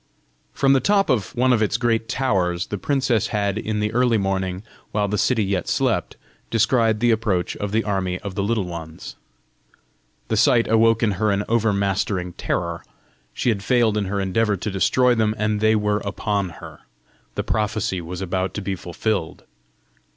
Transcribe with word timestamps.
From 0.51 0.73
the 0.73 0.79
top 0.79 1.11
of 1.11 1.35
one 1.35 1.53
of 1.53 1.61
its 1.61 1.77
great 1.77 2.09
towers, 2.09 2.65
the 2.65 2.79
princess 2.79 3.27
had, 3.27 3.55
in 3.59 3.79
the 3.81 3.93
early 3.93 4.17
morning, 4.17 4.63
while 4.91 5.07
the 5.07 5.15
city 5.19 5.43
yet 5.43 5.67
slept, 5.67 6.17
descried 6.49 6.99
the 7.01 7.11
approach 7.11 7.55
of 7.57 7.71
the 7.71 7.83
army 7.83 8.17
of 8.21 8.33
the 8.33 8.41
Little 8.41 8.63
Ones. 8.65 9.15
The 10.27 10.37
sight 10.37 10.67
awoke 10.67 11.03
in 11.03 11.11
her 11.21 11.29
an 11.29 11.43
over 11.47 11.71
mastering 11.71 12.33
terror: 12.33 12.83
she 13.31 13.49
had 13.49 13.61
failed 13.61 13.95
in 13.95 14.05
her 14.05 14.19
endeavour 14.19 14.57
to 14.57 14.71
destroy 14.71 15.13
them, 15.13 15.35
and 15.37 15.59
they 15.59 15.75
were 15.75 15.99
upon 15.99 16.49
her! 16.57 16.79
The 17.35 17.43
prophecy 17.43 18.01
was 18.01 18.21
about 18.21 18.55
to 18.55 18.61
be 18.63 18.73
fulfilled! 18.73 19.43